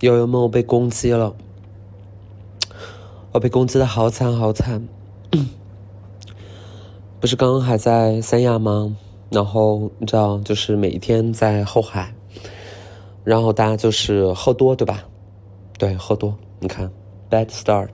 [0.00, 1.34] 友友们，我被攻击了，
[3.32, 4.88] 我被攻击的好惨好惨。
[7.20, 8.96] 不是刚刚还在三亚吗？
[9.30, 12.14] 然后你知道，就是每一天在后海，
[13.24, 15.04] 然后大家就是喝多，对吧？
[15.78, 16.34] 对，喝多。
[16.60, 16.90] 你看
[17.28, 17.90] ，bad start，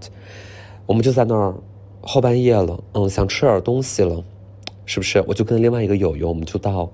[0.86, 1.54] 我们就在那儿
[2.02, 4.22] 后半夜了，嗯，想吃点东西了，
[4.86, 5.24] 是不是？
[5.26, 6.88] 我就跟另外一个友友，我们就到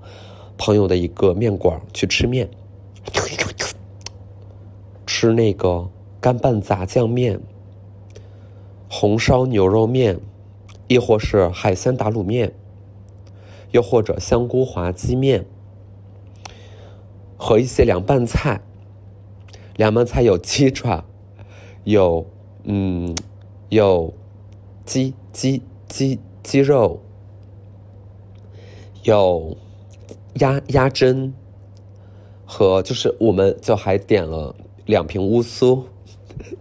[0.56, 2.48] 朋友的一个面馆去吃面，
[5.20, 5.90] 吃那个
[6.20, 7.40] 干拌杂酱面、
[8.88, 10.20] 红烧牛肉面，
[10.86, 12.52] 亦或是海鲜打卤面。
[13.72, 15.44] 又或者香菇滑鸡面
[17.36, 18.60] 和一些凉拌菜，
[19.74, 21.04] 凉拌菜有鸡爪，
[21.82, 22.24] 有
[22.62, 23.12] 嗯，
[23.70, 24.14] 有
[24.84, 27.02] 鸡鸡鸡鸡肉，
[29.02, 29.56] 有
[30.34, 31.32] 鸭鸭胗，
[32.46, 34.54] 和就是我们就还点了
[34.88, 35.84] 两瓶乌苏，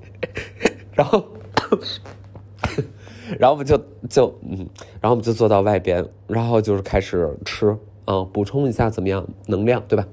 [0.94, 1.26] 然后。
[3.38, 3.78] 然后我们就
[4.10, 4.60] 就嗯，
[5.02, 10.08] 然后我们就坐到外边，然后就是开始吃啊，补充一下怎么样能量，对吧？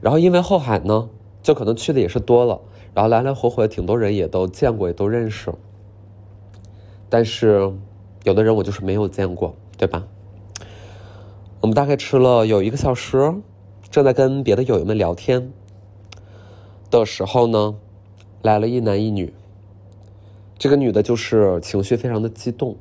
[0.00, 1.08] 然后因为后海呢，
[1.42, 2.60] 就可能去的也是多了，
[2.94, 5.52] 然后来来回回挺多人也都见过，也都认识。
[7.08, 7.72] 但是
[8.22, 10.04] 有的人我就是没有见过，对吧？
[11.60, 13.34] 我们大概吃了有一个小时，
[13.90, 15.50] 正在跟别的友友们聊天
[16.98, 17.74] 的时候呢，
[18.42, 19.32] 来了一男一女。
[20.58, 22.74] 这个女的就是情绪非常的激动，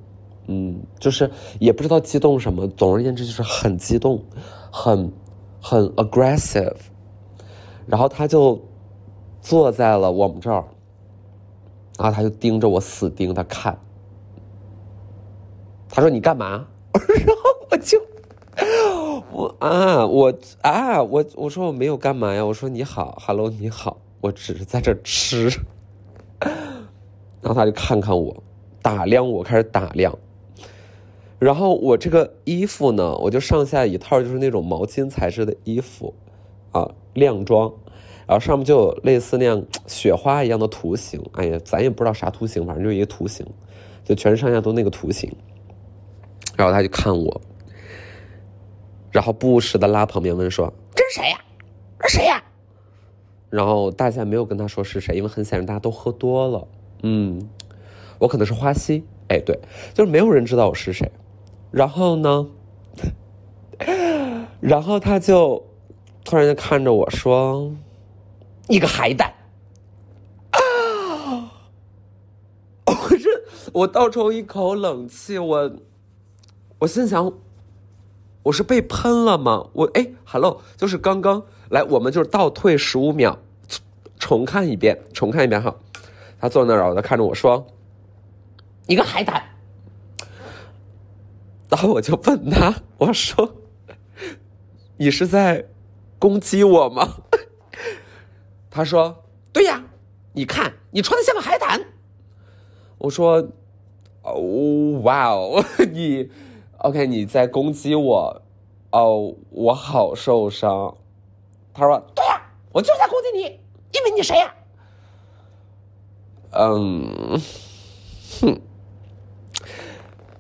[0.48, 4.24] 嗯，就是也不知道激动什么，总而言之就是很激动，
[4.72, 5.12] 很
[5.62, 6.78] 很 aggressive，
[7.86, 8.62] 然后她就
[9.42, 10.64] 坐在了我们这儿，
[12.00, 13.78] 然后她就盯着我死盯的看，
[15.90, 16.66] 她说你干嘛？
[16.96, 18.02] 然后我就
[19.34, 25.50] 我啊我啊我我说我没有干嘛呀，我说你好，hello 你好，我只是在这吃。
[27.42, 28.44] 然后他就看看我，
[28.82, 30.18] 打量我，开始打量。
[31.38, 36.16] 然后我这个衣服呢，我就上下一套，就是那种毛巾材质的衣服，
[36.72, 37.72] 啊，亮装，
[38.26, 41.24] 然后上面就有类似那样雪花一样的图形。
[41.34, 43.46] 哎呀，咱也不知道啥图形，反正就一个图形，
[44.04, 45.32] 就全身上下都那个图形。
[46.58, 47.42] 然后他就看我，
[49.12, 51.40] 然后不时的拉旁边问说：“这是谁呀？
[52.00, 52.44] 这是谁呀？”
[53.56, 56.68] 然后大家没有跟他说是谁，因为很显然大家都喝多了。
[57.04, 57.48] 嗯，
[58.20, 59.60] 我可能是花溪，哎，对，
[59.94, 61.10] 就是没有人知道我是谁。
[61.72, 62.48] 然后呢，
[64.60, 65.66] 然后他就
[66.24, 67.72] 突然就看着我说
[68.68, 69.34] ：“你个海胆！”
[70.52, 71.52] 啊！
[72.88, 73.30] 我这
[73.74, 75.72] 我倒抽一口冷气，我
[76.80, 77.32] 我心想，
[78.44, 79.70] 我是被喷了吗？
[79.74, 83.40] 我哎，hello，就是刚刚来，我们就是倒退十五秒，
[84.26, 85.76] 重看一遍，重看一遍哈。
[86.40, 87.68] 他坐那儿，他看着我说
[88.90, 89.44] ：“一个海胆。”
[91.70, 93.54] 然后我就问他：“我说，
[94.98, 95.66] 你是在
[96.18, 97.18] 攻击我吗？”
[98.72, 99.84] 他说：“对呀，
[100.34, 101.86] 你看你穿的像个海胆。”
[102.98, 103.48] 我说：
[104.26, 106.32] “哦，哇哦，你
[106.80, 107.06] OK？
[107.06, 108.42] 你在攻击我？
[108.90, 110.98] 哦，我好受伤。”
[111.76, 112.42] 他说：“对呀，
[112.72, 113.60] 我就是在攻击你，
[113.96, 114.54] 因为你谁呀？”
[116.58, 117.40] 嗯，
[118.40, 118.62] 哼，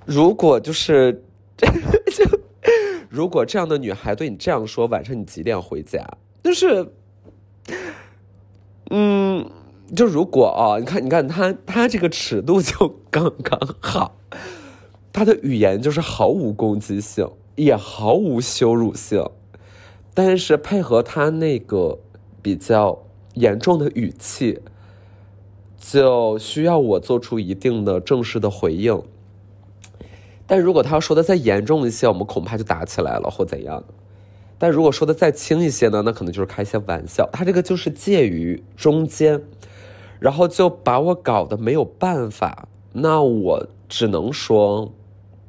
[0.06, 1.24] 如果就是
[1.58, 1.68] 就
[3.10, 6.06] 如果这样的女孩对你这样说，晚上你几点回家？
[6.44, 6.90] 就是，
[8.92, 9.50] 嗯，
[9.96, 14.16] 就如果啊，你看，你看他他这个尺度就刚刚好，
[15.12, 19.30] 他的语言就是毫无攻击性，也毫无羞辱性，
[20.14, 22.00] 但是配合他那个
[22.42, 23.05] 比较
[23.36, 24.60] 严重的语气。
[25.78, 29.04] 就需要我做出一定的正式的回应，
[30.48, 33.84] 但如果他要说的再严重一些，我们恐怕就打起来了或怎样。
[34.58, 37.30] 但如果说的再轻一些呢，那可能就是开一些玩笑。
[37.32, 39.44] 他这个就是介于中间，
[40.20, 42.68] 然后就把我搞得没有办法。
[42.92, 44.92] 那我只能说，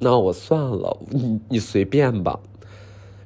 [0.01, 2.39] 那我算了，你你随便吧。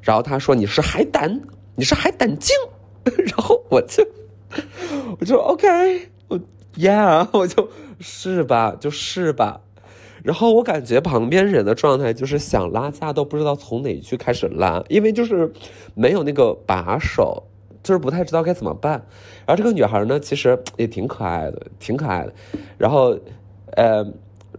[0.00, 1.40] 然后他说你是海胆，
[1.74, 2.54] 你是海胆精，
[3.04, 4.06] 然后我就
[5.20, 6.08] 我就 OK。
[6.76, 7.68] Yeah， 我就
[7.98, 9.60] 是吧，就是吧。
[10.22, 15.52] 然后我感觉旁边人的状态就是想拉架都不知道从哪句开始拉，因为就是
[15.94, 17.42] 没有那个把手，
[17.82, 19.04] 就是不太知道该怎么办。
[19.46, 22.32] 然后这个女孩呢，其实也挺可爱的，挺可爱的。
[22.78, 23.18] 然后，
[23.76, 24.06] 呃，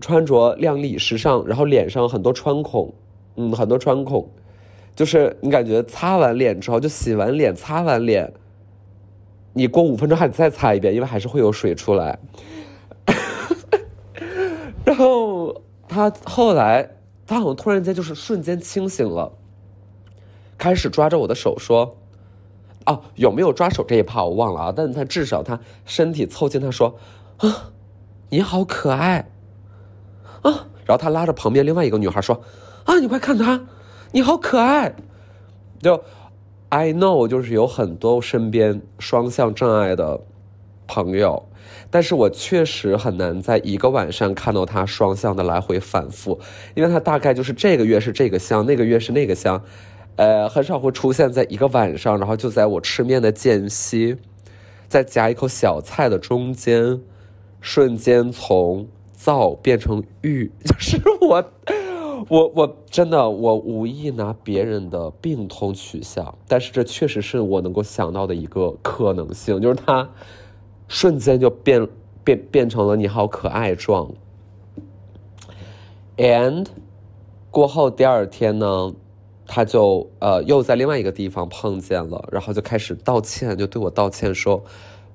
[0.02, 2.94] 穿着靓丽时尚，然后脸上很多穿孔，
[3.38, 4.30] 嗯，很多穿孔，
[4.96, 8.34] 就是你感觉擦完脸之后，就洗完脸、擦完脸。
[9.54, 12.20] 你过五分钟还得再擦一遍，因为还是会有水出来。
[14.86, 19.32] 然后他后来，他好像突然间就是瞬间清醒了，
[20.58, 21.98] 开始抓着我的手说
[22.86, 24.74] ：“哦，有没有抓手这一趴我忘了啊？
[24.76, 26.98] 但是他至少他身体凑近，他说：
[27.38, 27.72] 啊，
[28.30, 29.30] 你好可爱
[30.42, 30.68] 啊！
[30.86, 32.42] 然后他拉着旁边另外一个女孩说：
[32.86, 33.66] 啊，你快看他，
[34.12, 34.96] 你好可爱。
[35.80, 36.04] 就
[36.72, 40.22] I know，就是有很多身边双向障碍的
[40.88, 41.44] 朋友。”
[41.94, 46.40] 但是我确实很难在一个晚上看到他双向的来回反复，
[46.74, 49.62] 因为他大概就是这个月是这个香，那个月是那个香，
[50.16, 54.16] 呃，很少会出现在一个晚上，然后就在我吃面的间隙，
[54.88, 57.02] 再夹一口小菜的中间，
[57.60, 58.88] 瞬间从
[59.20, 61.44] 燥变成郁， 就是我，
[62.30, 70.10] 我我真的我无意拿别人的病痛取笑，但是这确实是我能够想到的一个可能性，就是他。
[70.94, 71.88] 瞬间就变
[72.22, 74.12] 变变成了你好可爱状
[76.18, 76.68] ，and
[77.50, 78.94] 过后第二天呢，
[79.48, 84.62] 他就呃又在另外一个地方碰见了，然后就开始道歉，就对我道歉说，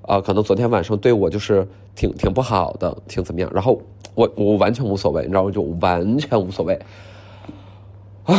[0.08, 3.78] 呃可能昨天晚上对我就是挺挺不好的，挺怎么样，然后
[4.16, 6.76] 我我完全无所谓，你知道我就完全无所谓，
[8.24, 8.34] 啊，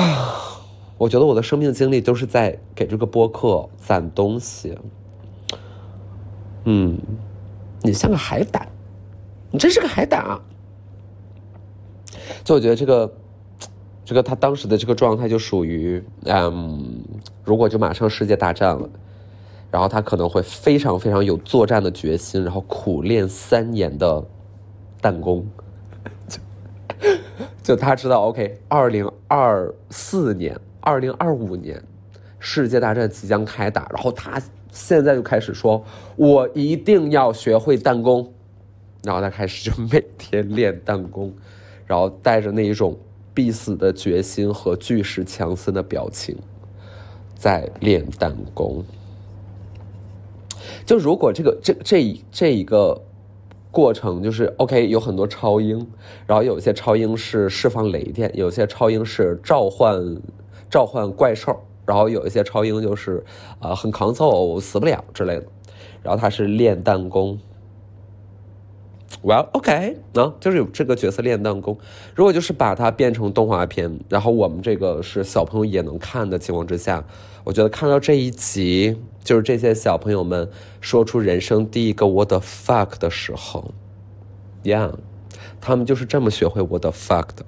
[0.98, 4.78] 我觉得我的生命经历都是在给这个播客攒东西，
[6.66, 7.00] 嗯。
[7.84, 8.68] 你像个海胆，
[9.52, 10.42] 你真是个海胆啊！
[12.44, 13.14] 就我觉得这个，
[14.04, 17.02] 这个他当时的这个状态就属于，嗯，
[17.44, 18.90] 如果就马上世界大战了，
[19.70, 24.26] 然后他可能会非常非常有作战的决心，然后苦练三年的
[25.00, 25.46] 弹弓，
[26.28, 26.40] 就
[27.64, 31.82] 就他知道，OK，二零二四年、二零二五年，
[32.40, 34.42] 世界大战即将开打，然后他。
[34.70, 35.84] 现在就开始说，
[36.18, 38.32] 我一定要学会弹弓，
[39.02, 41.34] 然后他开始就每天练弹弓，
[41.88, 42.96] 然后带着那一种
[43.34, 46.38] 必死的决心和巨石强森的表情，
[47.34, 48.84] 在练弹弓。
[50.86, 53.02] 就如果这个这这这一个
[53.78, 55.88] 过程就是 OK，有很多超英，
[56.26, 60.18] 然后有些超英是释放雷电，有些超英是召唤
[60.68, 61.56] 召唤怪兽。
[61.86, 63.24] 然后有一些超英就是，
[63.60, 65.46] 呃，很抗揍，死不了之类的。
[66.02, 67.40] 然后他是练弹弓。
[69.28, 71.78] Well, OK，啊，就是有这个角色练弹弓。
[72.16, 77.04] 如果就是把它变成动画片，然后我们这个是小朋友也能看的情况之下，
[77.44, 83.74] 我觉得看到这一集，就是这些小朋友们说出人生第一个 What the fuck 的时候
[84.64, 84.94] ，Yeah，
[85.60, 87.44] 他们就是这么学会 What the fuck 的。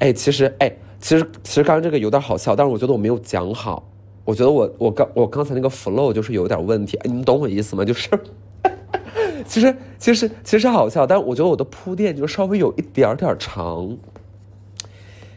[0.00, 0.76] 哎，其实，哎。
[0.98, 3.88] 其实其实刚刚这个有点好笑，但是我觉得我没有讲好。
[4.24, 7.84] 我觉得我我刚我刚才那个 flow 就是有点问题，你们懂我意思吗？
[7.84, 8.08] 就是，
[9.46, 13.96] 其实其实其实好笑，但是我觉得我的铺垫就稍微有一点点长。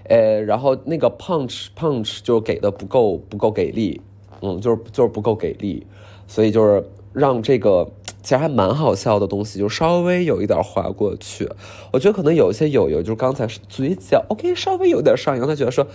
[0.04, 4.02] 呃，然后那个 punch punch 就给的不够不够给力，
[4.42, 5.86] 嗯，就是就是不够给力，
[6.28, 6.84] 所以就是
[7.14, 7.90] 让这个。
[8.22, 11.50] 其实还蛮好笑的东西，就稍微有一点滑过去。
[11.94, 15.88] 我觉得可能有一些友友，就是刚才嘴角 OK，稍微有点上扬，他觉得说，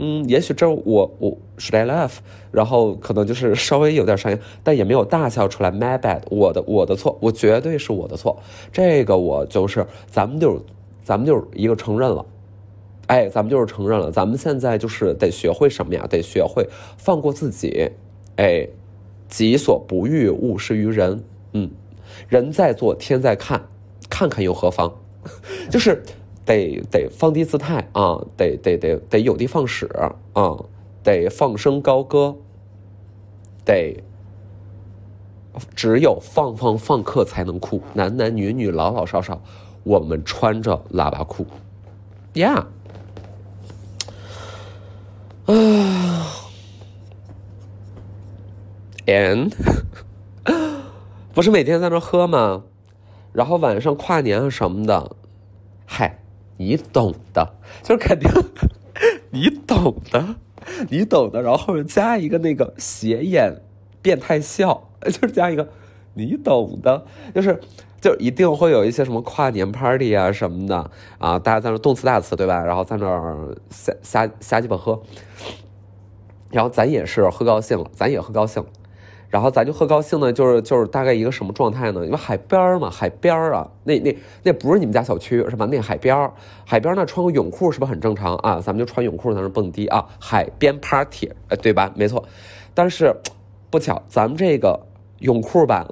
[0.00, 2.18] 嗯，也许这我我 should I laugh，
[2.52, 5.72] 然后可能就是稍微有点上扬，但也没有大笑出来。
[5.72, 8.40] My bad，我的我的错，我绝对是我的错。
[8.72, 10.64] 这个我就是咱们就
[11.02, 12.24] 咱们就是一个承认了，
[13.08, 14.12] 哎，咱们就是承认了。
[14.12, 16.06] 咱们现在就是得学会什么呀？
[16.08, 16.64] 得学会
[16.96, 17.90] 放过自己，
[18.36, 18.68] 哎，
[19.28, 21.20] 己所不欲，勿施于人。
[21.54, 21.68] 嗯，
[22.28, 23.60] 人在做，天在看，
[24.08, 24.94] 看看又何妨？
[25.68, 26.02] 就是
[26.48, 29.86] 得得放低姿态啊，得得得得有的放矢
[30.32, 30.64] 啊，
[31.04, 32.36] 得放声高歌，
[33.66, 34.02] 得
[35.76, 39.42] 只有放放放克才能酷，男男女女老老少少，
[39.84, 41.46] 我们穿着喇叭裤
[42.32, 42.64] ，Yeah，
[45.44, 46.26] 啊
[49.04, 49.52] ，And。
[51.34, 52.64] 不是每天在那喝吗？
[53.32, 55.14] 然后晚上跨年啊什么的，
[55.86, 56.18] 嗨，
[56.58, 58.30] 你懂的，就是肯定，
[59.30, 60.36] 你懂的，
[60.90, 61.40] 你懂的。
[61.40, 63.62] 然后后面加一个那个斜眼
[64.02, 65.68] 变态笑，就是加一个
[66.14, 67.60] 你懂的，就是
[68.00, 72.64] 就一定会有一些什么跨年 party 啊什么的啊，大家在那动词大词对吧？
[72.64, 75.00] 然后在那瞎瞎瞎鸡巴喝，
[76.50, 78.64] 然后咱也是喝高兴了，咱也喝高兴。
[79.28, 82.04] 然后咱就喝高兴呢，就是就是大概一个什么状态呢？
[82.04, 85.66] 因为海边儿嘛，海边儿啊，那那那不是你们家小区是吧？
[85.66, 86.32] 那海边儿，
[86.64, 88.58] 海边儿呢穿个泳裤是不是很正常啊？
[88.58, 91.92] 咱们就穿泳裤在那蹦迪啊，海边 party，哎，对吧？
[91.94, 92.24] 没错。
[92.72, 93.14] 但是
[93.68, 94.86] 不巧，咱们这个
[95.18, 95.86] 泳裤版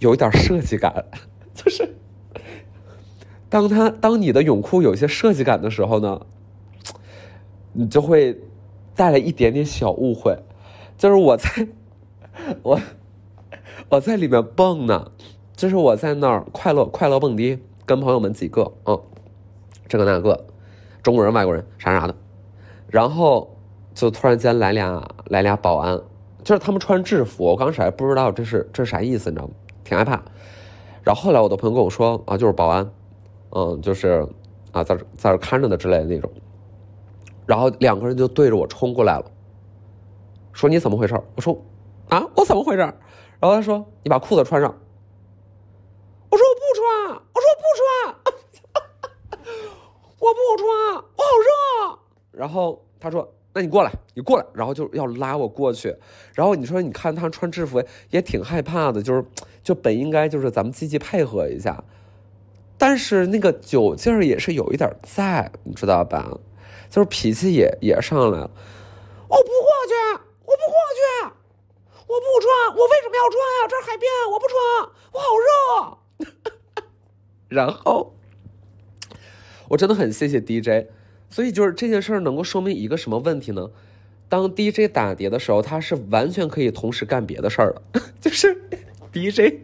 [0.00, 1.06] 有一点设计感，
[1.54, 1.94] 就是
[3.48, 6.20] 当它当你的泳裤有一些设计感的时候呢，
[7.72, 8.38] 你 就会
[8.94, 10.36] 带来一点点小误会。
[10.98, 11.48] 就是我在
[12.62, 12.80] 我
[13.88, 15.10] 我在里面蹦呢，
[15.54, 19.00] 就是我在那儿快乐快乐蹦迪，跟朋友们几个，嗯，
[19.88, 20.46] 这个那个，
[21.02, 22.14] 中国人外国人啥啥的，
[22.88, 23.56] 然后
[23.94, 26.00] 就突然间来俩来俩保安。
[26.44, 29.54] 就是他们穿制服，我刚开始还不知道这是这是啥意思，你知道吗？
[29.82, 30.22] 挺害怕。
[31.02, 32.88] 然后后来我的朋友跟我说啊，就是保安，
[33.50, 34.24] 嗯，就是
[34.70, 36.30] 啊，在在这看着的之类的那种。
[37.46, 39.24] 然后两个人就对着我冲过来了，
[40.52, 41.20] 说你怎么回事？
[41.34, 41.56] 我说
[42.08, 42.78] 啊，我怎么回事？
[42.78, 42.94] 然
[43.42, 44.78] 后他说你把裤子穿上。
[46.30, 46.86] 我说我不穿，
[47.32, 47.86] 我说我不穿，
[50.18, 51.98] 我不穿，我好热。
[52.32, 53.32] 然后他说。
[53.58, 55.96] 那你过来，你过来，然后就要拉我过去，
[56.34, 59.24] 然后你说，你看他穿制服也挺害怕的，就是，
[59.62, 61.82] 就本应该就是咱们积极配合一下，
[62.76, 66.30] 但是那个酒劲儿也是有一点在，你知道吧？
[66.90, 68.50] 就是脾气也也上来了，
[69.26, 69.94] 我不过去，
[70.44, 71.32] 我不过去，
[72.06, 73.58] 我不穿，我为什么要穿啊？
[73.68, 74.56] 这是海边，我不穿，
[75.12, 76.84] 我好热。
[77.48, 78.14] 然后，
[79.68, 80.88] 我真的很谢谢 DJ。
[81.28, 83.70] 所以就是这件事儿能够说明一个什么问题呢？
[84.28, 88.00] 当 DJ 打碟的时候，他是完全可以同时干别的事儿的。
[88.20, 88.60] 就是
[89.12, 89.62] DJ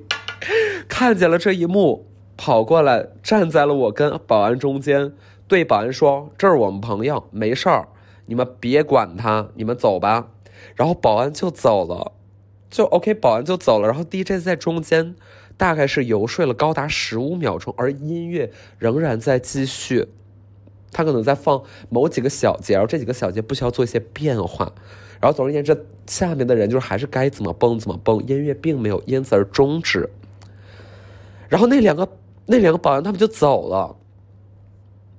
[0.89, 2.07] 看见了这一幕，
[2.37, 5.13] 跑过来站在了我跟保安中间，
[5.49, 7.89] 对保安说：“这是我们朋友，没事儿，
[8.27, 10.31] 你们别管他，你们走吧。”
[10.77, 12.13] 然后保安就走了，
[12.73, 13.87] 就 OK，保安就走了。
[13.87, 15.15] 然后 DJ 在中间
[15.57, 20.09] 大概是游说了高达十五秒钟，而音乐仍然在继续。
[20.91, 24.73] 他可能在放某几个小节，然后这几个小节不需要做一些变化，
[25.21, 30.09] 然后总而言之，下面的人就是还是该怎么蹦怎么蹦，音乐并没有因此而终止。
[31.49, 32.07] 然后那两个
[32.47, 33.97] 那两个保安他们就走了，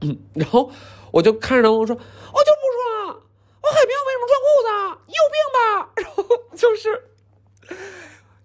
[0.01, 0.69] 嗯，然后
[1.11, 3.15] 我就看着他们我说：“我就不穿，
[3.61, 5.01] 我海边为什么穿裤子？
[5.07, 6.23] 你有病吧？” 然后
[6.55, 7.12] 就是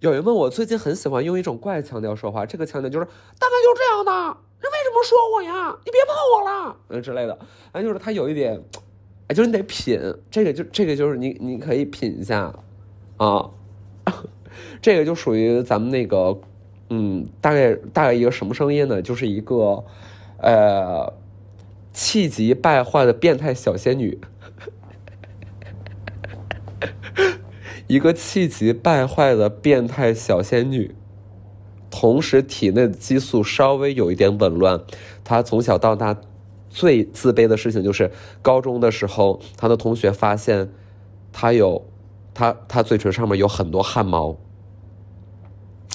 [0.00, 4.36] 有人问我最近很喜欢用一种怪腔调说话，这个腔调就是大概就这样的。
[4.60, 5.76] 你为什么说我呀？
[5.84, 7.36] 你别碰我了，嗯之类的。
[7.72, 8.60] 哎，就是他有一点，
[9.26, 10.00] 哎，就是你得品，
[10.30, 12.52] 这个就这个就是你你可以品一下，
[13.16, 13.50] 啊，
[14.80, 16.38] 这个就属于咱们那个，
[16.90, 19.02] 嗯，大概大概一个什么声音呢？
[19.02, 19.84] 就是一个，
[20.38, 21.12] 呃，
[21.92, 24.20] 气急败坏的变态小仙女，
[27.88, 30.94] 一个气急败坏的变态小仙女。
[31.90, 34.80] 同时，体内的激素稍微有一点紊乱。
[35.24, 36.14] 她从小到大
[36.68, 38.10] 最自卑的事情就是，
[38.42, 40.68] 高中的时候，她的同学发现
[41.32, 41.82] 他有
[42.34, 44.36] 他他嘴唇上面有很多汗毛。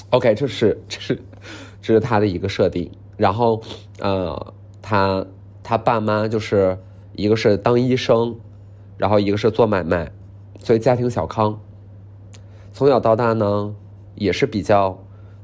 [0.10, 1.22] OK，这是这是
[1.80, 2.92] 这是他的一个设定。
[3.18, 3.62] 然后，
[4.00, 5.24] 呃，他
[5.62, 6.76] 他爸妈就是
[7.14, 8.36] 一个是当医生，
[8.98, 10.12] 然后一个是做买卖，
[10.60, 11.60] 所以家庭小康。
[12.74, 13.76] 从小到大呢，
[14.16, 15.00] 也是比较。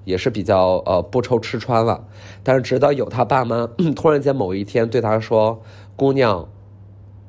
[0.06, 2.08] 也是比较呃不愁吃穿了，
[2.42, 5.62] 但是直到有他爸妈 突然间某一天对他说
[5.96, 6.50] ：“姑娘，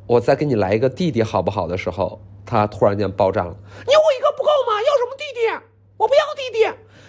[0.06, 3.54] 我再给你来一个弟弟好不好？”的时候，他突然间爆炸了
[3.86, 4.80] ：“你我一个不够吗？
[4.80, 5.40] 要什么弟弟？
[5.98, 6.64] 我不要弟弟，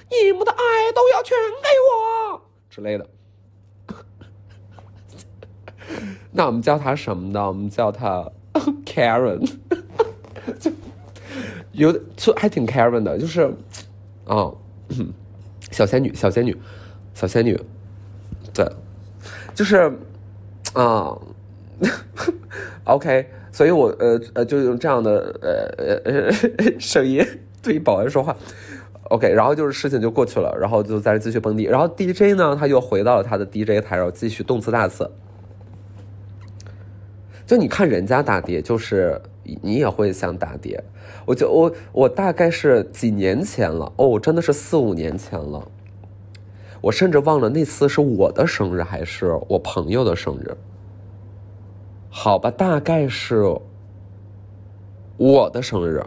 [0.09, 3.07] 你们的爱都要全给我之类的。
[6.33, 7.47] ”那我们叫他什么呢？
[7.47, 8.29] 我们叫他
[8.85, 9.49] Karen，
[11.71, 13.51] 有就还挺 Karen 的，就是
[14.25, 14.51] 啊。
[15.71, 16.57] 小仙女，小仙女，
[17.13, 17.57] 小仙女，
[18.53, 18.67] 对，
[19.55, 19.89] 就是
[20.73, 21.17] 啊
[22.83, 26.31] ，OK， 所以我呃呃就用这样的呃呃
[26.77, 27.25] 声音
[27.61, 28.35] 对保安说话
[29.03, 35.09] ，OK，然后就是事情就过去了，然后就在这继续蹦迪，然后 DJ 呢他又回到了他的 DJ 台，然后继续动次大次。
[37.45, 39.21] 就你看人家打碟，就是
[39.61, 40.83] 你也会想打碟。
[41.25, 45.67] 我就我我大概是几年前了哦，真的是四五年前了。
[46.81, 50.55] 我甚至忘了那次是我的生日还是我朋友的生日。
[52.09, 53.55] 好吧，大概是
[55.17, 56.03] 我的生日。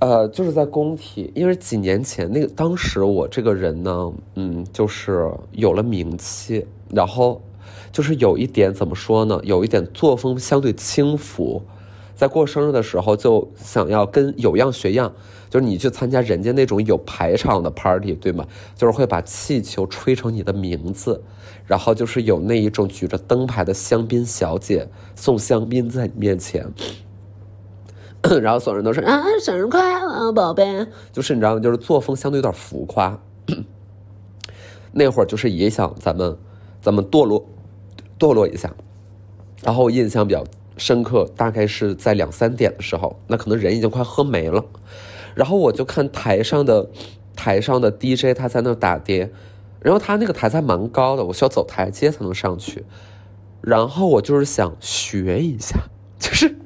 [0.00, 7.40] 呃，就是在工体，因为几年前那个当时我这个人呢，嗯，就是有了名气，然后。
[7.90, 9.38] 就是有一点怎么说呢？
[9.44, 11.62] 有一点作风相对轻浮，
[12.22, 15.12] 在过生日的时候就想要跟有样学样，
[15.50, 18.46] 就是你去参加人家那种有排场的 party，对吗？
[18.76, 21.20] 就是会把气球吹成你的名字，
[21.66, 26.64] 然后就是有那一种举着灯牌的香槟小姐送香槟在你面前。
[28.40, 31.60] 然后所有人都说啊生日快乐，宝贝，就是你知道吗？
[31.60, 33.18] 就是作风相对有点浮夸。
[34.92, 36.38] 那会儿就是也想咱们
[36.80, 37.44] 咱们堕落
[38.16, 38.72] 堕落一下，
[39.64, 40.44] 然后印象比较
[40.76, 44.64] 深刻，大概是在两三点的时候，那可能人已经快喝没了，
[45.34, 46.88] 然后我就看台上的
[47.36, 49.30] 台上的 DJ 他在那打碟，
[49.80, 52.84] 然后他那个台还蛮高的，我需要走台阶才能上去，
[53.60, 55.78] 然后我就是想学一下，
[56.18, 56.56] 就是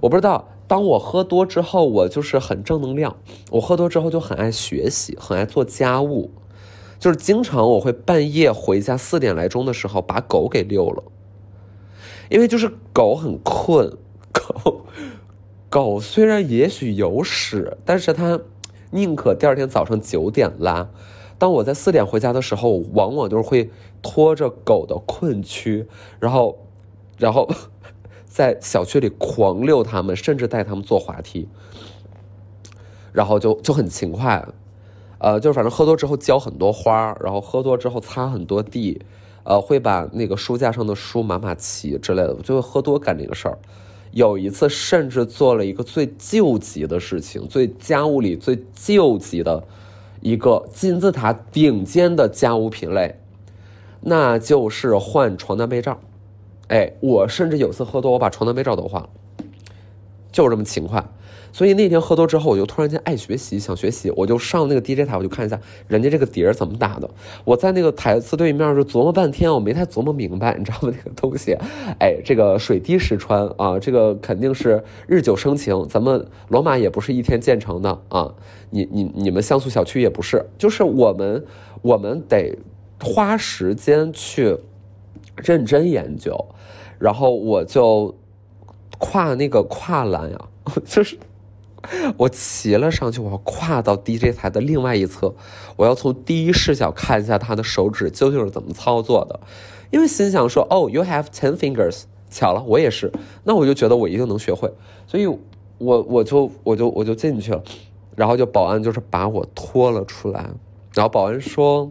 [0.00, 3.16] 我不知道，当我喝多之后，我就是很正能量，
[3.50, 6.30] 我喝多之后就很爱学习，很爱做家务。
[7.00, 11.02] 就是经常我会半夜回家四点来钟的时候把狗给遛了，
[12.30, 13.96] 因为就是狗很困，
[14.32, 14.86] 狗
[15.68, 18.40] 狗虽然也许有屎，但是它
[18.90, 20.88] 宁可第二天早上九点拉。
[21.36, 25.86] 当我在四点回家的时候，往往就是会拖着狗的困区，
[26.20, 26.58] 然后
[27.18, 27.48] 然后
[28.24, 31.48] 在小区里狂遛它们，甚至带它们坐滑梯，
[33.12, 34.46] 然后就就很勤快。
[35.18, 39.00] 呃，就反正喝多之后浇很多花，然后喝多之后擦很多地，
[39.44, 43.56] 呃，会把那个书架上的书码码齐之类的，我就会喝多干这个事儿。
[44.12, 49.62] 有一次甚至做了一个最救急的事情，最家务里最救急的
[50.20, 53.18] 一个金字塔顶尖的家务品类，
[54.00, 55.98] 那就是换床单被罩。
[56.68, 59.08] 哎，我甚至有次喝多，我把床单被罩都换了，
[60.32, 61.04] 就是这么勤快。
[61.54, 65.56] 所以那天喝多之后，我就突然间爱学习，想学习，我就上那个 DJ 台，我就看一下
[65.86, 67.08] 人家这个碟怎么打的。
[67.44, 70.92] 我在那个台词对面就琢磨半天，我没太琢磨明白，你知道吗？
[70.92, 71.56] 那个东西，
[72.00, 75.86] 哎，这个水滴石穿啊，这个肯定是日久生情。
[75.88, 78.34] 咱们罗马也不是一天建成的啊，
[78.70, 81.44] 你你你们像素小区也不是，就是我们
[81.82, 82.58] 我们得
[83.00, 84.56] 花时间去
[85.36, 86.36] 认真研究。
[86.98, 88.12] 然后我就
[88.98, 90.48] 跨那个跨栏呀，
[90.84, 91.16] 就是。
[92.16, 95.34] 我骑了上去，我要跨到 DJ 台的另外一侧，
[95.76, 99.40] 我要从第一视角看一下他的手指究竟是怎么操作的，
[99.90, 103.12] 因为心想说，哦，you have ten fingers，巧了，我也是，
[103.44, 104.72] 那我就觉得我一定能学会，
[105.06, 107.62] 所以，我我就我就我就进去了，
[108.16, 110.50] 然后就保安就是把我拖了出来，
[110.94, 111.90] 然后保安说，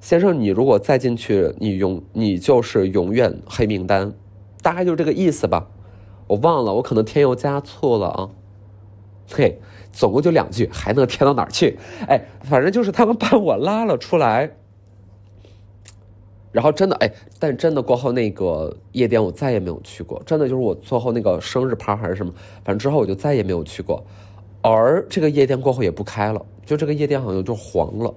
[0.00, 4.12] 先生，你如果再进去，你永你就是永远黑名单，
[4.62, 5.68] 大概就这个意思吧，
[6.28, 8.30] 我忘了，我可能添油加醋了啊。
[9.30, 9.58] 嘿，
[9.92, 11.78] 总共就两句，还能添到哪儿去？
[12.06, 14.50] 哎，反正就是他们把我拉了出来，
[16.50, 22.32] 然后真的哎，但真的过后那个夜店我再也没有去过，真的就是我最后那个生日趴还是什么，
[22.64, 24.02] 反正之后我就再也没有去过。
[24.60, 28.12] 而这个夜店过后也不开了，就这个夜店好像就黄了。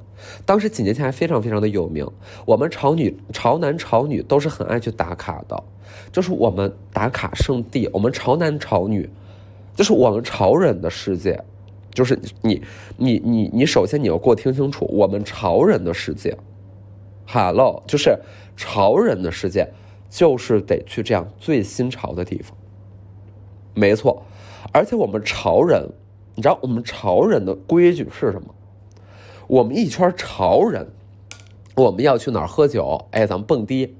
[0.46, 2.10] 当时几年前还非常非常的有名，
[2.46, 5.64] 我们潮女、潮男、潮女都是很爱去打卡的，
[6.12, 9.10] 就是我们打卡圣地，我们潮男潮女。
[9.74, 11.42] 就是我们潮人的世界，
[11.94, 12.62] 就是你，
[12.98, 16.38] 你，你，你，首先你要给我听清楚，我们潮人的世界
[17.26, 18.18] ，Hello，就是
[18.58, 19.68] 潮人的世界，
[20.10, 22.56] 就是得去这样最新潮的地方，
[23.74, 24.24] 没错，
[24.74, 25.90] 而且我们潮人，
[26.36, 28.54] 你知道我们潮人的规矩是什么？
[29.48, 30.86] 我们一圈潮人，
[31.76, 33.08] 我们要去哪儿喝酒？
[33.12, 33.96] 哎，咱们蹦迪，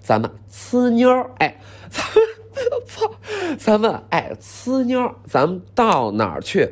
[0.00, 1.56] 咱们呲妞哎，
[1.88, 2.23] 咱们。
[3.56, 6.68] 咱们哎，呲妞，咱们到哪儿去？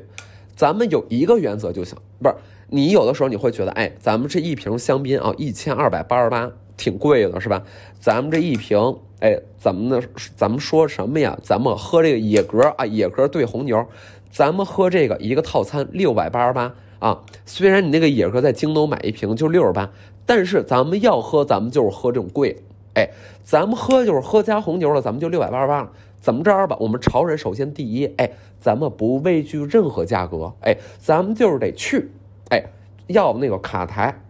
[0.55, 1.97] 咱们有一个原则就行。
[2.23, 2.35] 不是
[2.69, 7.63] 你有的时候你会觉得，哎，咱们这一瓶香槟啊，一千二百八十八，挺贵的，是吧？
[7.99, 10.01] 咱们这一瓶，哎，咱们呢？
[10.37, 11.39] 咱们说什么呀？
[11.43, 13.87] 咱们喝这个野格啊，野格兑红牛，
[14.31, 17.21] 咱们喝这个一个套餐六百八十八啊。
[17.45, 19.91] 虽然你那个野格在京东买一瓶就六十八，
[20.25, 22.63] 但是咱们要喝，咱们就是喝这种贵。
[22.95, 23.09] 哎，
[23.43, 25.91] 咱们喝就是喝加红牛了，咱们就六百八十八了。
[26.21, 26.77] 怎么着吧？
[26.79, 32.11] 我们潮人首先第一，哎，咱们不畏惧任何价格，哎，咱们就是得去，
[32.51, 32.63] 哎，
[33.09, 34.21] 要那个卡台，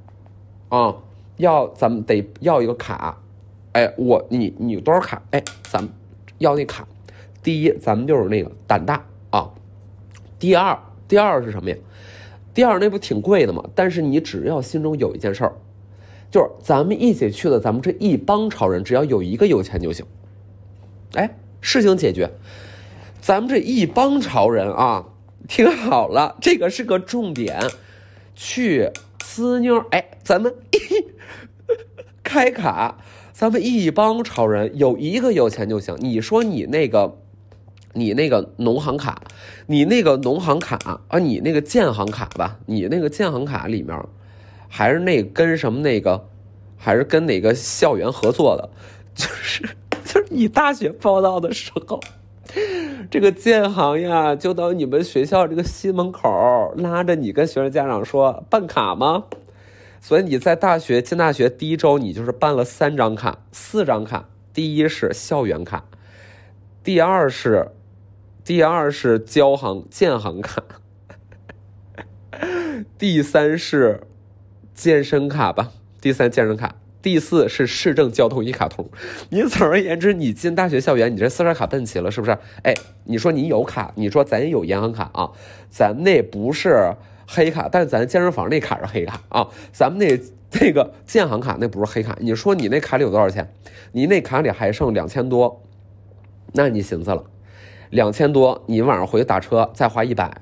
[0.70, 0.96] 啊，
[1.36, 3.18] 要咱们得要一个卡，
[3.72, 5.20] 哎，我你你多少卡？
[5.32, 5.92] 哎，咱们
[6.38, 6.88] 要那卡。
[7.42, 9.50] 第一，咱们就是那个胆大啊。
[10.38, 11.76] 第二，第二是什么呀？
[12.54, 13.62] 第二那不挺贵的吗？
[13.74, 15.52] 但是你只要心中有一件事儿。
[16.32, 20.06] 就是咱们一起去的，咱们这一帮潮人，只要有一个有钱就行。
[21.12, 22.30] 哎，事情解决。
[23.20, 25.04] 咱们这一帮潮人啊，
[25.46, 27.60] 听好了，这个是个重点。
[28.34, 30.54] 去呲妞，哎，咱们
[32.24, 32.96] 开卡，
[33.34, 35.94] 咱们一帮潮人有一个有钱就行。
[36.00, 37.18] 你说你那个，
[37.92, 39.22] 你那个农行卡，
[39.66, 44.02] 你那个农行卡啊，你那个建行卡吧，你那个建行卡里面。
[44.74, 46.28] 还是那跟什么那个，
[46.78, 48.70] 还是跟哪个校园合作的，
[49.14, 52.00] 就是就是你大学报道的时候，
[53.10, 59.24] 这个建行呀，就到你们学校这个西门口，拉着你跟学生家长说办卡吗？
[60.00, 64.26] 所以你在大学进大学第一周，你就是办了三张卡、四张卡。
[64.54, 65.84] 第一是校园卡，
[66.82, 67.72] 第二是，
[68.42, 70.62] 第二是交行建行卡，
[72.96, 74.06] 第三是
[74.82, 75.70] 健身卡吧？
[76.00, 76.74] 第三健身卡。
[77.00, 78.90] 第四是市政交通一卡通，
[79.30, 82.36] 你总而言之，你进大学校园，你这四张卡办齐了，是不是？
[82.64, 85.30] 哎，你说你有卡，你说咱有银行卡啊，
[85.70, 86.96] 咱那不是
[87.28, 90.20] 黑卡，但是咱健身房那卡是黑卡啊，咱们那
[90.60, 92.16] 那个建行卡那不是黑卡。
[92.18, 93.54] 你说你那卡里有多少钱？
[93.92, 95.62] 你那卡里还剩两千多，
[96.54, 97.22] 那你寻思了，
[97.90, 100.40] 两千多，你晚上回去打车再花一百，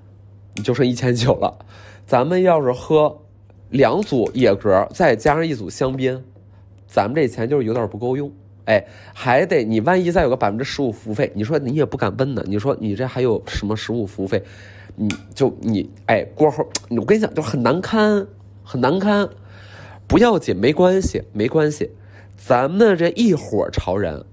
[0.55, 1.59] 你就剩一千九了。
[2.07, 3.21] 咱们要是喝
[3.71, 6.23] 两组野格，再加上一组香槟。
[6.87, 8.33] 咱们这钱就是有点不够用，
[8.65, 12.43] 哎，还得你万一再有个百分之十五服务费，你说你也不敢问呢。
[12.47, 14.43] 你说你这还有什么十五服务费？
[14.97, 18.27] 你就你哎过后，我跟你讲就很难堪，
[18.65, 19.29] 很难堪。
[20.09, 21.91] 不要紧，没关系，没关系。
[22.37, 24.25] 咱们这一伙潮人，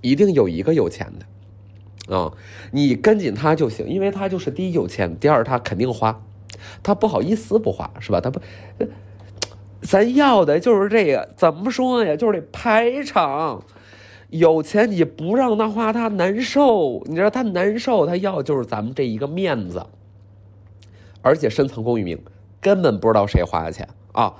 [0.00, 2.32] 一定有一个有钱的啊，
[2.70, 6.24] 你跟紧他就行，因为他就是第一有钱，第二他肯定花，
[6.82, 8.20] 他不好意思不花是吧？
[8.20, 8.40] 他不。
[9.82, 12.14] 咱要的就是这个，怎么说呀？
[12.14, 13.64] 就是这排场，
[14.30, 17.02] 有钱你不让他花，他难受。
[17.06, 19.84] 你知道他难受，他要就是咱们这一个面子，
[21.20, 22.16] 而且深藏功与名，
[22.60, 24.34] 根本不知道谁花的钱啊。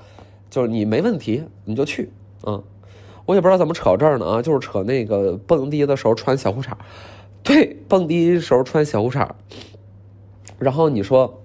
[0.49, 2.09] 就是你没问题，你就去
[2.45, 2.63] 啊。
[3.25, 6.71] 我也不知道怎么扯这儿呢啊，就是扯那个蹦迪的时候穿小裤衩，
[7.43, 9.27] 对，蹦迪时候穿小裤衩，
[10.57, 11.41] 然后你说。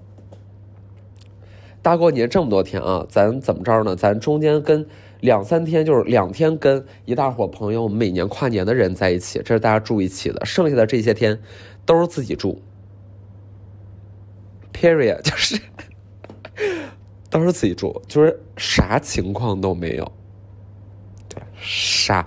[1.81, 3.97] 大过年这么多天啊，咱怎么着呢？
[3.97, 4.87] 咱中间跟
[5.21, 10.45] 两三天，就是两天跟一大伙朋友，每年跨年的人在一起，这是大家住一起的。
[10.45, 11.41] 剩下的这些天
[11.87, 12.61] 都是自己住
[14.73, 15.61] ，period， 就是
[17.31, 20.13] 都是自己住，就是啥情况都没有，
[21.57, 22.27] 啥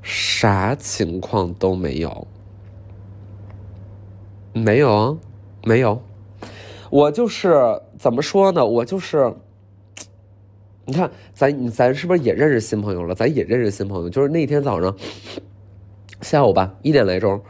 [0.00, 2.26] 啥情况都没有，
[4.52, 5.18] 没有啊，
[5.64, 6.02] 没有。
[6.90, 8.66] 我就是怎么说呢？
[8.66, 9.32] 我就是，
[10.86, 13.14] 你看，咱咱是不是也认识新朋友了？
[13.14, 14.10] 咱也认识新朋友。
[14.10, 14.92] 就是那天早上
[16.20, 17.40] 下午吧，一点来钟，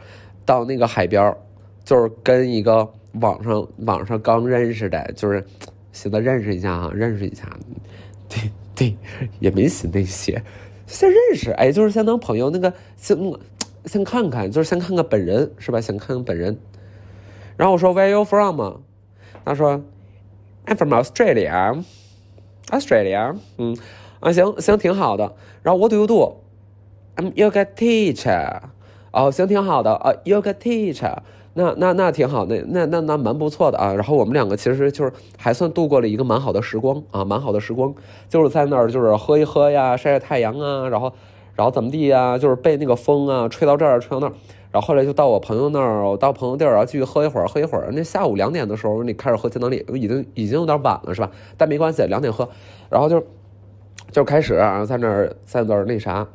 [0.45, 1.35] 到那个海边
[1.83, 5.43] 就是跟一个网上网上刚认识的，就是
[5.91, 7.49] 寻思认识一下哈，认识一下。
[8.29, 8.95] 对对，
[9.39, 10.39] 也没寻那些，
[10.85, 13.17] 先认识，哎，就是先当朋友，那个先
[13.85, 15.81] 先看看，就是先看看本人是吧？
[15.81, 16.55] 先看看本人。
[17.57, 18.61] 然后我说 Where you from？
[19.43, 19.81] 他说
[20.65, 21.83] ：“I'm from Australia,
[22.69, 23.77] Australia。”嗯，
[24.19, 25.33] 啊，行行，挺好的。
[25.61, 26.35] 然后 What do you do?
[27.15, 28.61] I'm yoga teacher。
[29.11, 31.17] 哦，行，挺好的啊，yoga teacher。
[31.55, 33.93] 那那那挺好，那那那那蛮不错的啊。
[33.93, 37.93] 然后我们两个其实就是还算度过了一个蛮好的时光啊，蛮好的时光，
[38.27, 41.13] 就是在那儿就是喝一喝呀，晒晒太阳啊，然后
[41.55, 44.33] 然后怎么地呀，就是被那个风啊吹到这儿，吹到那儿。
[44.73, 47.91] 然后后来就到我朋友那儿，我到朋友地儿，然后继续喝一会儿，喝一会儿。
[47.91, 51.29] 那下午两点的时候，你开始喝金能力，已经已经有点晚了，是吧？
[51.55, 52.49] 但没关系，两点喝。
[52.89, 53.23] 然后就
[54.11, 54.57] 就开始
[54.87, 56.27] 在那儿在那儿那啥。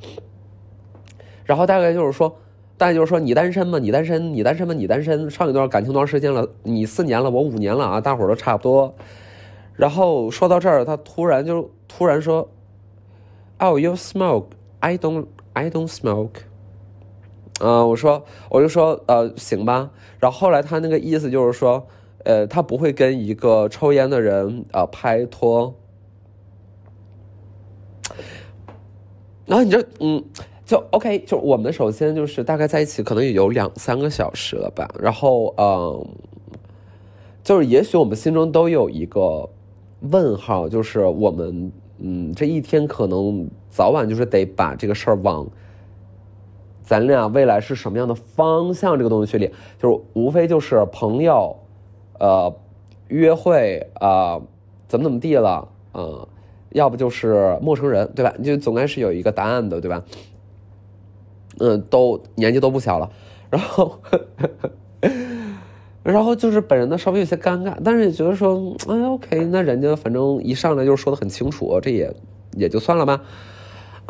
[1.45, 2.37] 然后大概就是说，
[2.77, 3.81] 大概就是说，你单身吗？
[3.81, 4.33] 你单身？
[4.33, 4.73] 你单身吗？
[4.73, 5.29] 你单身？
[5.29, 6.49] 上一段感情多长时间了？
[6.63, 8.95] 你四年了，我五年了啊，大伙儿都差不多。
[9.75, 12.49] 然后说到这儿，他突然就突然说
[13.59, 14.47] ：“Oh, you smoke?
[14.79, 15.27] I don't.
[15.55, 16.48] I don't smoke.”
[17.61, 19.91] 嗯，我说，我就说，呃，行吧。
[20.21, 21.87] 然后后来他那个意思就是说，
[22.25, 25.75] 呃，他不会跟一个抽烟的人啊拍拖。
[29.47, 30.23] 然后你就，嗯，
[30.65, 34.89] 就 OK，就我们首先就是大概在一起可能也有两三个小时了吧。
[35.01, 36.07] 然后，嗯，
[37.43, 39.49] 就是也许我们心中都有一个
[40.01, 45.49] 问号，就是我们，嗯，这一天可能早晚就是得把这个事儿往。
[46.89, 48.97] 咱俩未来是什么样的方向？
[48.97, 51.55] 这个东西去理，就是无非就是朋友，
[52.19, 52.51] 呃，
[53.09, 54.41] 约会啊，
[54.89, 56.27] 怎么怎么地了，嗯，
[56.71, 58.33] 要不就是陌生人，对吧？
[58.43, 60.03] 就总该是有一个答案的，对吧？
[61.61, 63.11] 嗯， 都年纪都不小了，
[63.51, 64.01] 然后，
[66.03, 72.11] 然后就是本人呢稍微有些尴尬，但是也觉得说，哎，OK，那人家反正一上来就说的很清楚，这也
[72.57, 73.21] 也就算了吧。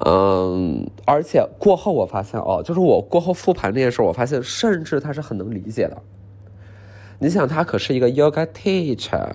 [0.05, 6.01] 嗯，而且过后我发现哦，就是我过后复盘这件事，我发现甚至他是很能理解的。
[7.19, 9.29] 你想，他可是一个 yoga teacher。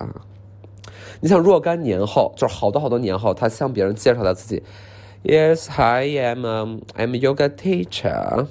[1.21, 4.63] 你想，若干年后，就是好多好多年后，他向别人介绍他自己，
[5.25, 6.45] Yes, I am,
[6.97, 8.47] I'm yoga teacher,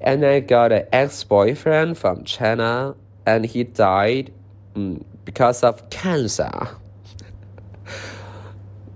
[0.00, 2.94] And I got an ex-boyfriend from China,
[3.24, 4.28] and he died,
[4.74, 6.48] 嗯，because of cancer.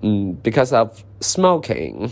[0.00, 2.09] 嗯，because of smoking.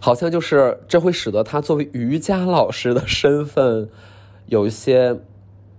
[0.00, 3.88] 好像就是这会使得他作为瑜伽老师的身份
[4.46, 5.18] 有一些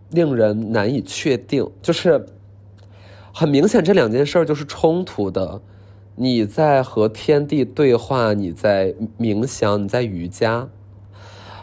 [0.10, 2.26] 令人难以确定，就是
[3.34, 5.62] 很明显这两件事儿就是冲突的。
[6.16, 10.70] 你在和天地对话，你在冥想，你在瑜伽，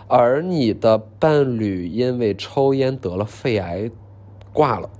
[0.09, 3.91] 而你的伴侣因为抽烟得了肺癌，
[4.53, 4.91] 挂了。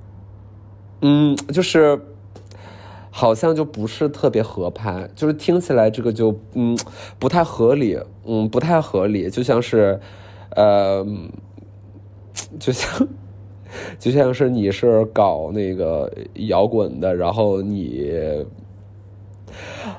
[1.01, 2.01] 嗯，就是
[3.11, 6.79] 好像就不是特别合拍，就是听起来这个就嗯
[7.19, 10.01] 不太合理，嗯不太合理，就像是
[10.57, 11.07] 呃，
[12.59, 13.09] 就像
[13.99, 18.47] 就像是你是搞那个摇滚的，然后你。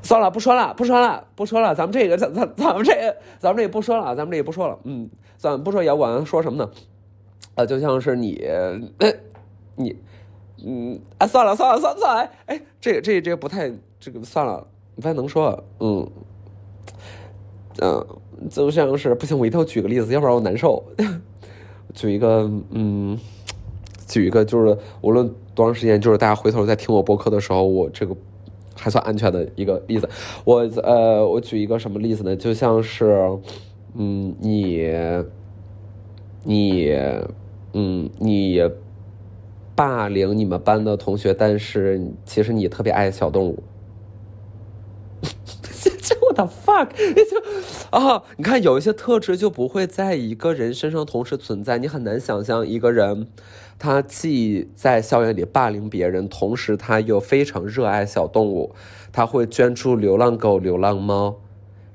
[0.02, 1.76] 算了，不说了，不说了，不说了。
[1.76, 4.80] 咱们这个，咱咱咱们这个，咱们这也不说了，咱们这也不说了。
[4.86, 6.72] 嗯，咱们不说摇滚，说什么呢？
[7.56, 8.42] 啊，就像是你，
[9.76, 9.98] 你，
[10.66, 12.32] 嗯，啊，算了，算了，算了，算了。
[12.46, 15.64] 哎，这这这不太，这个算了，不太能说。
[15.80, 16.10] 嗯，
[17.80, 18.06] 嗯，
[18.50, 20.84] 就像是不行，我一定要举个例子，要不然我难受。
[21.94, 23.18] 举一个，嗯，
[24.08, 28.16] 举一个，就是无论多长时间，就是大家回头在听我播客的时候，我这个。
[28.74, 30.10] 还算安全的一个例子，
[30.44, 32.36] 我呃，我举一个什么例子呢？
[32.36, 33.30] 就像是，
[33.94, 34.90] 嗯，你，
[36.44, 36.92] 你，
[37.74, 38.60] 嗯，你
[39.82, 43.64] 霸凌你们班的同学，但是其实你特别爱小动物。
[46.04, 53.28] 这我的 fuck，就啊，你看有一些特质就不会在一个人身上同时存在，你很难想象一个人。
[53.80, 58.76] 他既在校园里霸凌别人，同时他又非常热爱小动物。
[59.12, 61.38] 他会捐助流浪狗、流浪猫，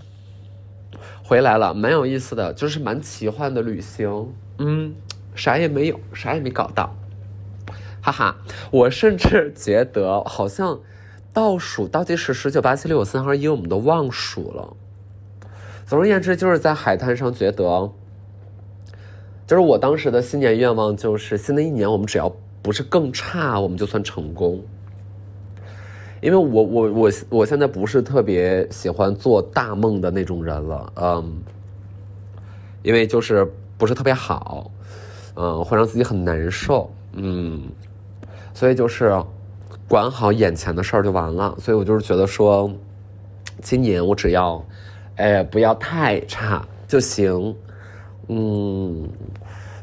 [1.29, 4.33] 回来了，蛮有意思的，就是蛮奇幻的旅行。
[4.59, 4.95] 嗯，
[5.35, 6.97] 啥也没有，啥也没搞到，
[8.01, 8.37] 哈哈。
[8.71, 10.79] 我甚至觉得好像
[11.37, 14.75] 倒数倒计时十九八七六五三二一，我们都忘数了。
[15.85, 17.93] 总而言之，就是在海滩上觉得，
[19.47, 24.65] 就是我当时的新年愿望，就是新的一年我们只要不是更差，我们就算成功。
[26.23, 31.43] 因为我我我我现在不是特别喜欢做大梦的那种人了，嗯，
[32.83, 33.47] 因为就是
[33.77, 34.71] 不是特别好，
[35.35, 37.69] 嗯，会让自己很难受，嗯，
[38.55, 39.23] 所以就是
[39.89, 41.57] 管好眼前的事儿就完了。
[41.59, 42.71] 所以我就是觉得说，
[43.63, 44.65] 今年我只要，
[45.17, 47.55] 哎，不要太差就行，
[48.29, 49.09] 嗯，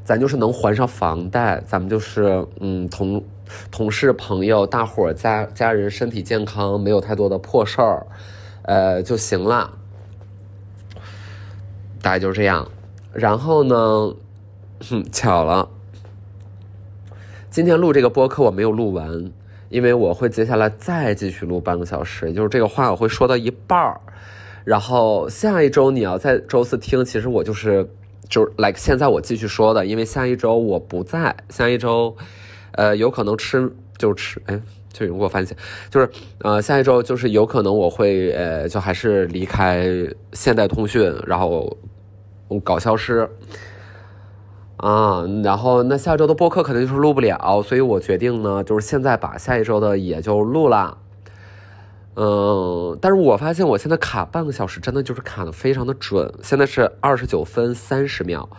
[0.03, 3.23] 咱就是能还上房贷，咱们就是嗯同。
[3.69, 8.03] 同事、朋友、大伙儿、家家人身体健康，没有太多的破事儿，
[8.63, 9.69] 呃就行了。
[12.01, 12.67] 大概就是这样。
[13.11, 13.75] 然后呢，
[14.89, 15.69] 哼， 巧了，
[17.51, 19.31] 今天录这个播客我没有录完，
[19.73, 23.99] 因为我会接下来再继续录半个小时，也就是这个话我会说到一半儿。
[24.63, 27.85] 然后下一周你要在周四听，其实我就是
[28.29, 32.15] 就是 like 现在我继续说的，因为下一周我不在，下一周。
[32.75, 34.59] 呃，有可能吃就吃，哎，
[34.91, 35.55] 就有人给我发信息，
[35.91, 36.09] 就是
[36.39, 39.87] 呃，下一周就是有可能我会呃，就还是离开
[40.31, 41.77] 现代通讯，然后
[42.63, 43.29] 搞消失
[44.77, 50.97] 啊，然后那下周的播客肯定就是录不了，所以我决定呢，就是现在把下一周的也就录了，
[52.15, 58.49] 嗯，但是我发现我现在卡半个小时，真的就是卡的非常的准，现在是二十九分三十秒，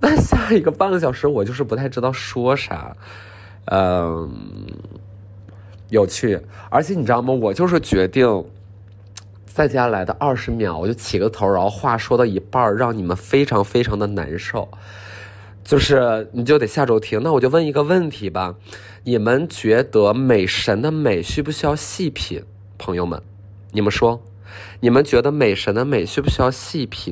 [0.00, 2.96] 那下一个半个小时我就是不太知道说啥。
[3.66, 4.30] 嗯，
[5.90, 7.32] 有趣，而且你知道吗？
[7.32, 8.44] 我就是决定，
[9.46, 14.68] 在接下来的二十秒，我就起个头，然后话说到一半，让你们非常非常的难受。
[15.70, 17.22] 就是你就得下周听。
[17.22, 18.56] 那我就问一个问题吧：
[19.04, 22.42] 你们觉得美神的美需不需要细品？
[22.76, 23.22] 朋友们，
[23.70, 24.20] 你们说，
[24.80, 27.08] 你们觉得美神的美需不需要细品？